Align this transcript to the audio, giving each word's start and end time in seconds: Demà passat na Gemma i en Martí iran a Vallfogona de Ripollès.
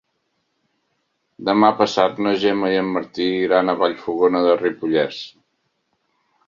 Demà 1.49 1.69
passat 1.81 2.21
na 2.27 2.33
Gemma 2.45 2.73
i 2.77 2.81
en 2.85 2.91
Martí 2.97 3.29
iran 3.49 3.71
a 3.75 3.79
Vallfogona 3.83 4.45
de 4.49 4.61
Ripollès. 4.67 5.23